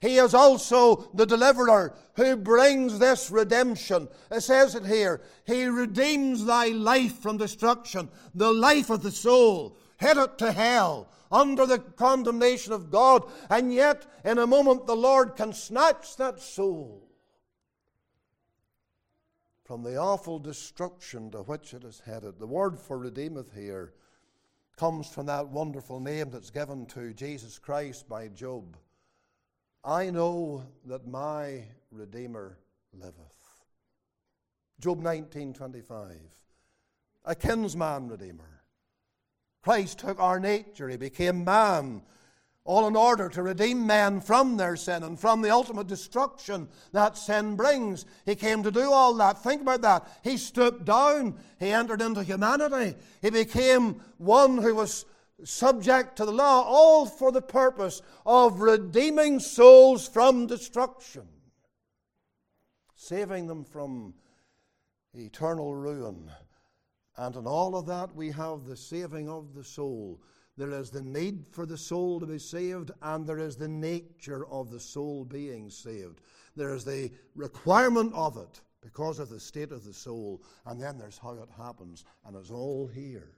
[0.00, 4.08] He is also the deliverer who brings this redemption.
[4.30, 9.76] It says it here He redeems thy life from destruction, the life of the soul,
[9.98, 13.30] headed to hell, under the condemnation of God.
[13.50, 17.06] And yet, in a moment, the Lord can snatch that soul
[19.64, 22.38] from the awful destruction to which it is headed.
[22.38, 23.92] The word for redeemeth here
[24.76, 28.78] comes from that wonderful name that's given to Jesus Christ by Job.
[29.84, 32.58] I know that my Redeemer
[32.92, 33.40] liveth.
[34.78, 36.18] Job 19:25.
[37.24, 38.62] A kinsman redeemer.
[39.62, 42.02] Christ took our nature, he became man,
[42.64, 47.18] all in order to redeem men from their sin and from the ultimate destruction that
[47.18, 48.06] sin brings.
[48.24, 49.42] He came to do all that.
[49.42, 50.08] Think about that.
[50.22, 55.04] He stooped down, he entered into humanity, he became one who was
[55.44, 61.26] subject to the law, all for the purpose of redeeming souls from destruction,
[62.94, 64.14] saving them from
[65.14, 66.30] eternal ruin.
[67.16, 70.20] And in all of that, we have the saving of the soul.
[70.56, 74.46] There is the need for the soul to be saved, and there is the nature
[74.46, 76.20] of the soul being saved.
[76.56, 80.98] There is the requirement of it because of the state of the soul, and then
[80.98, 83.32] there's how it happens, and it's all here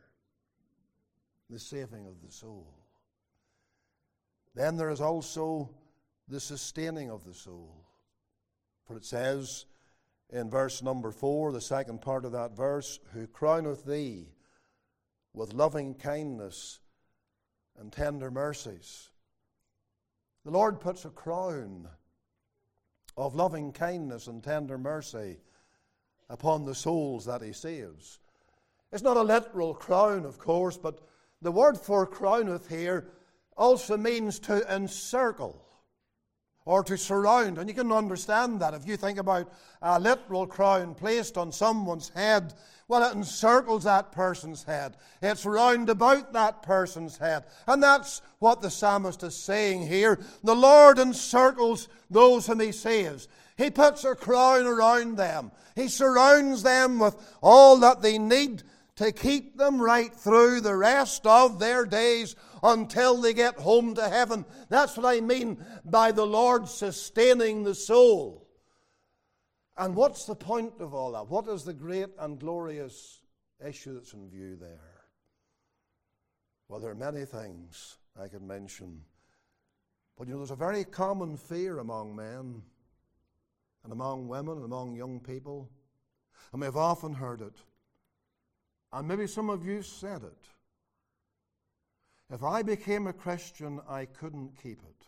[1.52, 2.66] the saving of the soul.
[4.54, 5.68] Then there is also
[6.26, 7.84] the sustaining of the soul.
[8.86, 9.66] For it says
[10.30, 14.30] in verse number 4, the second part of that verse, Who crowneth thee
[15.34, 16.80] with loving kindness
[17.78, 19.10] and tender mercies.
[20.44, 21.86] The Lord puts a crown
[23.16, 25.36] of loving kindness and tender mercy
[26.30, 28.20] upon the souls that He saves.
[28.90, 31.00] It's not a literal crown, of course, but
[31.42, 33.08] the word for crowneth here
[33.56, 35.62] also means to encircle
[36.64, 37.58] or to surround.
[37.58, 42.10] And you can understand that if you think about a literal crown placed on someone's
[42.10, 42.54] head,
[42.88, 44.96] well, it encircles that person's head.
[45.20, 47.44] It's round about that person's head.
[47.66, 50.20] And that's what the psalmist is saying here.
[50.44, 53.28] The Lord encircles those whom he saves.
[53.56, 55.52] He puts a crown around them.
[55.74, 58.62] He surrounds them with all that they need
[59.02, 64.08] to keep them right through the rest of their days until they get home to
[64.08, 64.44] heaven.
[64.68, 68.48] That's what I mean by the Lord sustaining the soul.
[69.76, 71.28] And what's the point of all that?
[71.28, 73.22] What is the great and glorious
[73.66, 75.00] issue that's in view there?
[76.68, 79.00] Well, there are many things I could mention.
[80.16, 82.62] But you know, there's a very common fear among men
[83.82, 85.68] and among women and among young people.
[86.52, 87.56] And we've often heard it.
[88.92, 90.48] And maybe some of you said it.
[92.30, 95.06] If I became a Christian, I couldn't keep it.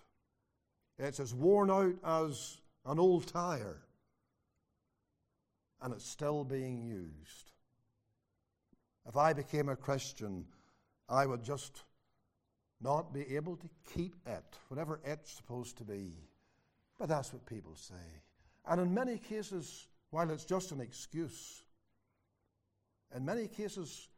[0.99, 3.83] It's as worn out as an old tire,
[5.83, 7.53] and it's still being used.
[9.07, 10.47] If I became a Christian,
[11.09, 11.83] I would just
[12.81, 16.13] not be able to keep it, whatever it's supposed to be.
[16.99, 18.23] But that's what people say.
[18.67, 21.64] And in many cases, while it's just an excuse,
[23.15, 24.09] in many cases,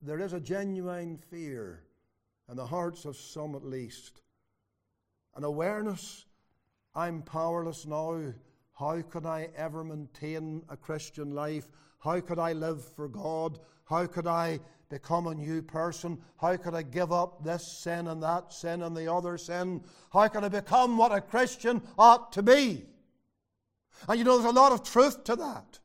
[0.00, 1.84] there is a genuine fear
[2.48, 4.22] in the hearts of some at least.
[5.34, 6.26] An awareness
[6.94, 8.20] I'm powerless now.
[8.78, 11.68] How could I ever maintain a Christian life?
[11.98, 13.58] How could I live for God?
[13.84, 16.18] How could I become a new person?
[16.36, 19.82] How could I give up this sin and that sin and the other sin?
[20.12, 22.84] How could I become what a Christian ought to be?
[24.08, 25.78] And you know, there's a lot of truth to that.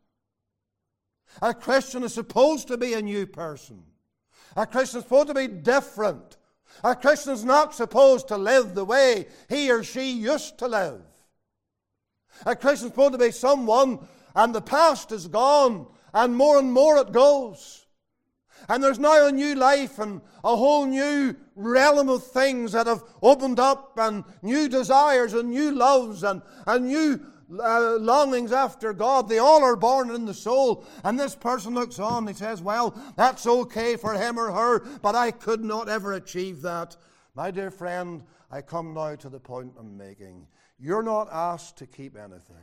[1.42, 3.84] A Christian is supposed to be a new person.
[4.56, 6.38] A Christian is supposed to be different.
[6.84, 11.02] A Christian is not supposed to live the way he or she used to live.
[12.46, 14.00] A Christian is supposed to be someone,
[14.36, 17.86] and the past is gone, and more and more it goes.
[18.70, 23.04] And there's now a new life and a whole new realm of things that have
[23.22, 27.20] opened up, and new desires and new loves and, and new
[27.52, 29.30] uh, longings after God.
[29.30, 30.86] They all are born in the soul.
[31.04, 35.16] And this person looks on, he says, Well, that's okay for him or her, but
[35.16, 36.98] I could not ever achieve that.
[37.36, 40.48] My dear friend, I come now to the point I'm making.
[40.80, 42.56] You're not asked to keep anything.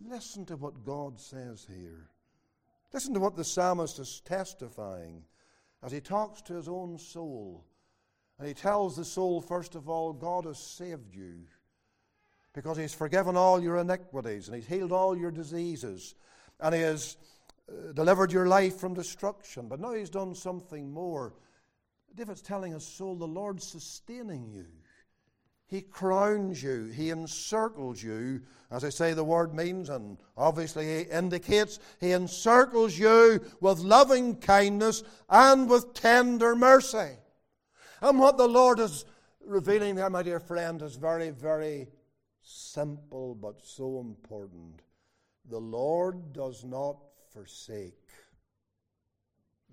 [0.00, 2.10] Listen to what God says here.
[2.92, 5.24] Listen to what the psalmist is testifying
[5.82, 7.64] as he talks to his own soul.
[8.38, 11.46] And he tells the soul, first of all, God has saved you
[12.54, 16.14] because He's forgiven all your iniquities and He's healed all your diseases
[16.60, 17.18] and He has
[17.68, 19.68] uh, delivered your life from destruction.
[19.68, 21.34] But now He's done something more.
[22.14, 24.66] David's telling his soul, the Lord's sustaining you.
[25.66, 31.00] He crowns you, He encircles you, as I say the word means, and obviously He
[31.02, 37.16] indicates, He encircles you with loving kindness and with tender mercy.
[38.00, 39.04] And what the Lord is
[39.44, 41.88] revealing there, my dear friend, is very, very
[42.44, 44.82] simple but so important.
[45.48, 46.96] The Lord does not
[47.32, 48.10] forsake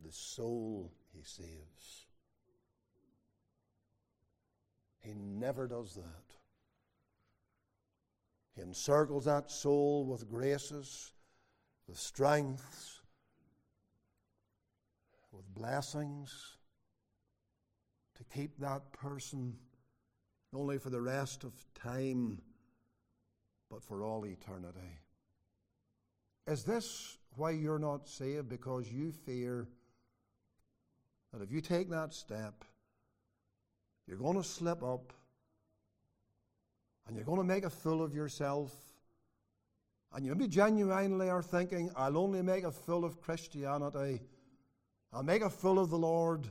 [0.03, 2.07] the soul he saves.
[4.99, 6.35] He never does that.
[8.55, 11.13] He encircles that soul with graces,
[11.87, 13.01] with strengths,
[15.31, 16.57] with blessings
[18.15, 19.55] to keep that person
[20.53, 22.41] only for the rest of time
[23.71, 24.99] but for all eternity.
[26.45, 28.49] Is this why you're not saved?
[28.49, 29.67] Because you fear
[31.31, 32.65] that if you take that step,
[34.05, 35.13] you're going to slip up
[37.07, 38.73] and you're going to make a fool of yourself.
[40.13, 44.19] And you maybe genuinely are thinking, I'll only make a fool of Christianity.
[45.13, 46.47] I'll make a fool of the Lord.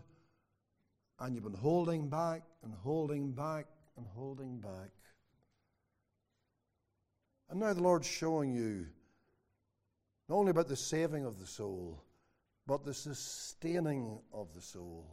[1.19, 3.67] And you've been holding back and holding back
[3.99, 4.89] and holding back.
[7.51, 8.87] And now the Lord's showing you
[10.29, 12.05] not only about the saving of the soul,
[12.65, 15.05] but the sustaining of the soul.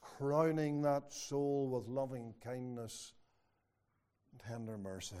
[0.00, 3.12] Crowning that soul with loving kindness
[4.44, 5.14] tender mercy.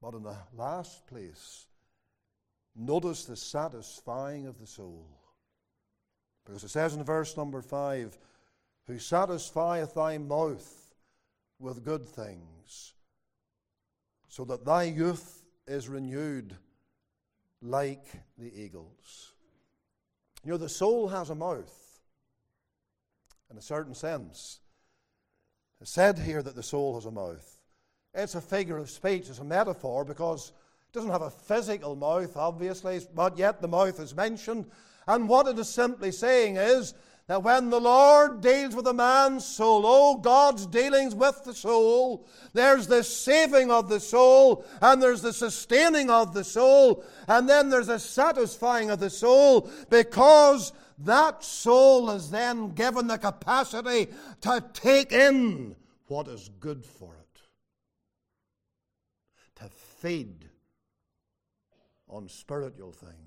[0.00, 1.66] But in the last place,
[2.76, 5.08] notice the satisfying of the soul.
[6.44, 8.16] Because it says in verse number 5
[8.86, 10.85] Who satisfieth thy mouth
[11.58, 12.94] with good things,
[14.28, 16.54] so that thy youth is renewed
[17.62, 18.06] like
[18.38, 19.32] the eagles.
[20.44, 22.00] You know, the soul has a mouth,
[23.50, 24.60] in a certain sense.
[25.80, 27.60] It's said here that the soul has a mouth.
[28.14, 30.52] It's a figure of speech, it's a metaphor because
[30.88, 34.66] it doesn't have a physical mouth, obviously, but yet the mouth is mentioned.
[35.06, 36.94] And what it is simply saying is
[37.28, 42.26] that when the Lord deals with a man's soul, oh, God's dealings with the soul,
[42.52, 47.68] there's the saving of the soul, and there's the sustaining of the soul, and then
[47.68, 54.08] there's a satisfying of the soul because that soul is then given the capacity
[54.42, 55.74] to take in
[56.06, 57.40] what is good for it,
[59.56, 60.48] to feed
[62.08, 63.25] on spiritual things,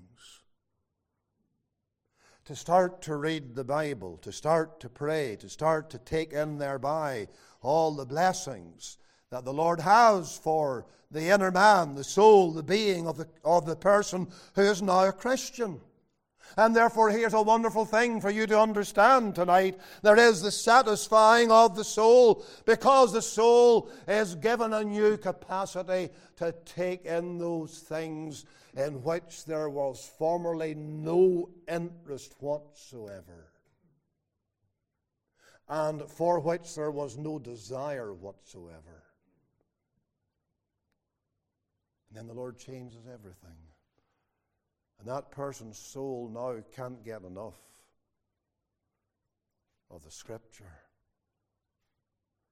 [2.50, 6.58] to start to read the Bible, to start to pray, to start to take in
[6.58, 7.28] thereby
[7.62, 8.98] all the blessings
[9.30, 13.66] that the Lord has for the inner man, the soul, the being of the, of
[13.66, 14.26] the person
[14.56, 15.80] who is now a Christian.
[16.56, 19.78] And therefore, here's a wonderful thing for you to understand tonight.
[20.02, 26.10] There is the satisfying of the soul because the soul is given a new capacity
[26.36, 28.44] to take in those things
[28.76, 33.50] in which there was formerly no interest whatsoever
[35.70, 39.04] and for which there was no desire whatsoever.
[42.08, 43.69] And then the Lord changes everything.
[45.00, 47.58] And that person's soul now can't get enough
[49.90, 50.78] of the Scripture,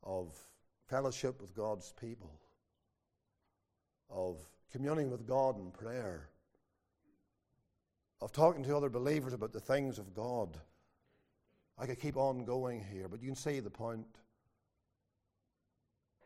[0.03, 0.35] of
[0.89, 2.33] fellowship with God's people,
[4.09, 4.39] of
[4.73, 6.31] communing with God in prayer,
[8.23, 10.57] of talking to other believers about the things of God.
[11.79, 14.07] I could keep on going here, but you can see the point.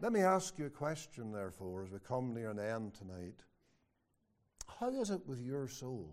[0.01, 3.43] Let me ask you a question, therefore, as we come near an end tonight.
[4.83, 6.13] How is it with your soul?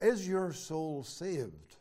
[0.00, 1.74] Is your soul saved?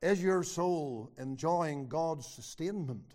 [0.00, 3.12] Is your soul enjoying God's sustainment?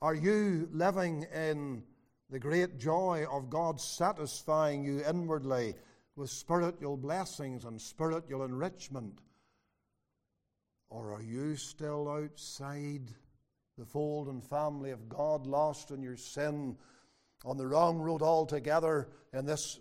[0.00, 1.82] Are you living in
[2.30, 5.74] the great joy of God satisfying you inwardly
[6.16, 9.18] with spiritual blessings and spiritual enrichment?
[10.88, 13.10] Or are you still outside
[13.78, 16.76] the fold and family of God, lost in your sin,
[17.44, 19.78] on the wrong road altogether in this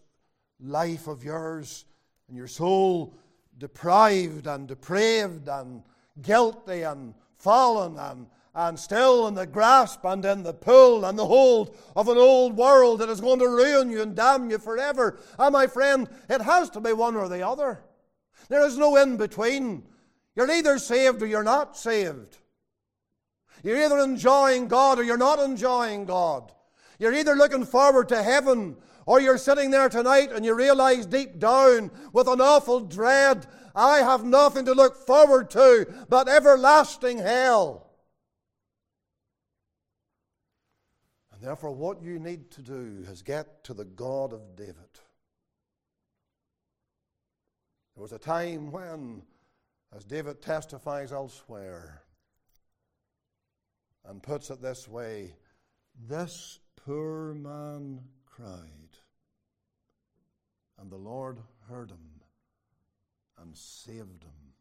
[0.60, 1.86] life of yours,
[2.28, 3.18] and your soul
[3.58, 5.82] deprived and depraved and
[6.22, 11.26] guilty and fallen and, and still in the grasp and in the pull and the
[11.26, 15.18] hold of an old world that is going to ruin you and damn you forever.
[15.39, 17.82] And my friend, it has to be one or the other.
[18.48, 19.84] There is no in between.
[20.36, 22.38] You're either saved or you're not saved.
[23.64, 26.51] You're either enjoying God or you're not enjoying God.
[26.99, 31.39] You're either looking forward to heaven or you're sitting there tonight and you realize deep
[31.39, 37.88] down with an awful dread, I have nothing to look forward to but everlasting hell.
[41.32, 44.76] And therefore, what you need to do is get to the God of David.
[47.95, 49.22] There was a time when,
[49.95, 52.01] as David testifies elsewhere,
[54.08, 55.36] and puts it this way
[56.08, 58.97] This poor man cried,
[60.80, 61.39] and the Lord
[61.70, 62.22] heard him
[63.39, 64.53] and saved him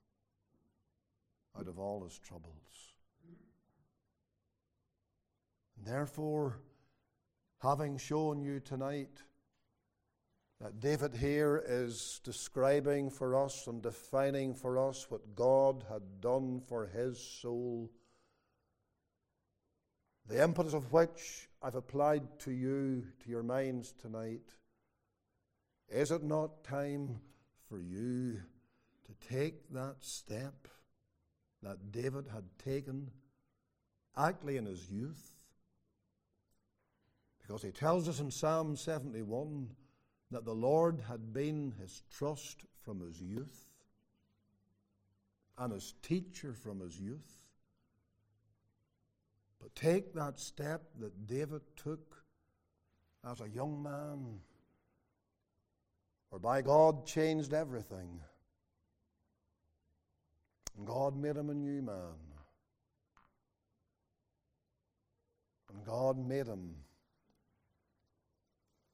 [1.59, 2.53] out of all his troubles.
[5.85, 6.59] Therefore,
[7.63, 9.23] having shown you tonight
[10.61, 16.61] that David here is describing for us and defining for us what God had done
[16.61, 17.91] for his soul
[20.29, 24.55] the impetus of which I've applied to you, to your minds tonight.
[25.89, 27.21] Is it not time
[27.69, 28.41] for you
[29.05, 30.69] to take that step
[31.63, 33.11] that David had taken,
[34.17, 35.31] actually in his youth?
[37.41, 39.71] Because he tells us in Psalm 71
[40.33, 43.67] that the Lord had been his trust from his youth
[45.57, 47.46] and his teacher from his youth.
[49.75, 52.23] Take that step that David took
[53.29, 54.39] as a young man,
[56.31, 58.21] whereby God changed everything.
[60.77, 62.15] And God made him a new man.
[65.73, 66.77] And God made him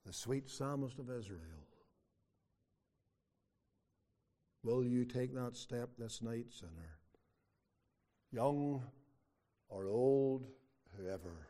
[0.06, 1.40] the sweet psalmist of Israel.
[4.64, 6.98] Will you take that step this night, sinner?
[8.30, 8.82] Young
[9.68, 10.46] or old,
[10.96, 11.48] whoever.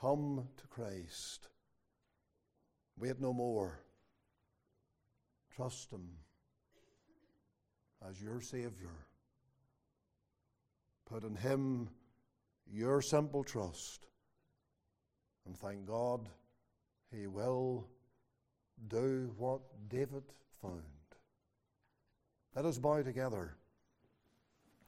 [0.00, 1.48] Come to Christ.
[2.98, 3.80] Wait no more.
[5.54, 6.08] Trust Him
[8.08, 9.06] as your Savior.
[11.06, 11.90] Put in Him
[12.72, 14.06] your simple trust.
[15.46, 16.28] And thank God
[17.10, 17.86] He will
[18.88, 20.22] do what David
[20.62, 20.82] found.
[22.54, 23.54] Let us bow together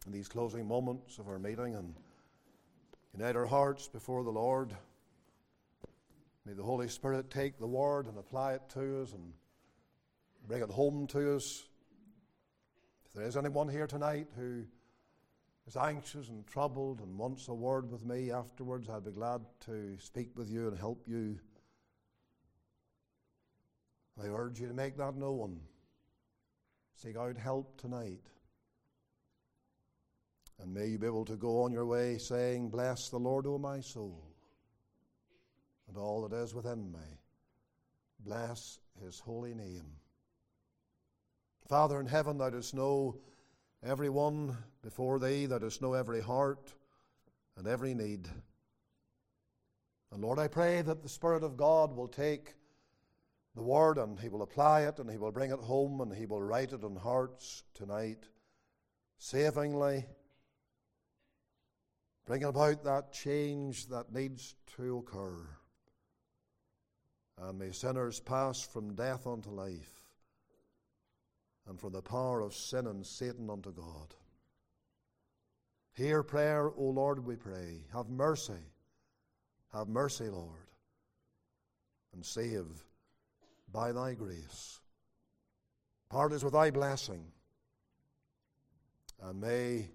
[0.07, 1.95] in these closing moments of our meeting and
[3.17, 4.75] unite our hearts before the Lord.
[6.47, 9.33] May the Holy Spirit take the word and apply it to us and
[10.49, 11.65] bring it home to us.
[13.07, 14.65] If there is anyone here tonight who
[15.67, 19.97] is anxious and troubled and wants a word with me afterwards, I'll be glad to
[19.99, 21.39] speak with you and help you.
[24.21, 25.61] I urge you to make that known.
[26.95, 28.21] Seek out help tonight.
[30.63, 33.59] And may you be able to go on your way saying, Bless the Lord, O
[33.59, 34.23] my soul,
[35.89, 37.19] and all that is within me.
[38.21, 39.87] Bless his holy name.
[41.69, 43.17] Father in heaven, thou dost know
[43.83, 46.73] every one before thee, thou dost know every heart
[47.57, 48.29] and every need.
[50.13, 52.55] And Lord, I pray that the Spirit of God will take
[53.57, 56.27] the word and he will apply it and he will bring it home and he
[56.27, 58.29] will write it on hearts tonight,
[59.19, 60.05] savingly
[62.27, 65.37] Bring about that change that needs to occur.
[67.41, 70.03] And may sinners pass from death unto life
[71.66, 74.14] and from the power of sin and Satan unto God.
[75.95, 77.85] Hear prayer, O Lord, we pray.
[77.93, 78.53] Have mercy.
[79.73, 80.68] Have mercy, Lord,
[82.12, 82.66] and save
[83.73, 84.81] by thy grace.
[86.11, 87.25] Part is with thy blessing.
[89.23, 89.89] And may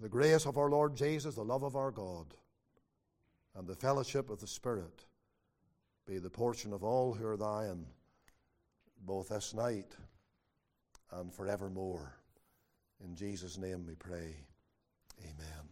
[0.00, 2.34] the grace of our Lord Jesus, the love of our God,
[3.56, 5.04] and the fellowship of the Spirit
[6.06, 7.84] be the portion of all who are thine,
[9.04, 9.96] both this night
[11.12, 12.14] and forevermore.
[13.04, 14.34] In Jesus' name we pray.
[15.20, 15.68] Amen.